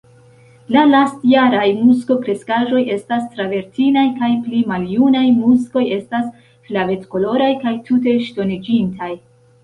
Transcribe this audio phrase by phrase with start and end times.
[0.75, 6.25] La lastjaraj muskokreskaĵoj estas travertinaj, kaj pli maljunaj muskoj estas
[6.71, 9.11] flavetkoloraj kaj tute ŝtoniĝintaj.